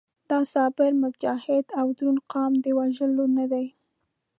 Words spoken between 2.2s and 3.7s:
قام د وژلو نه دی.